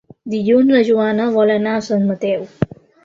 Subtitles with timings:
[0.33, 2.47] Dilluns na Joana vol anar a Sant Mateu.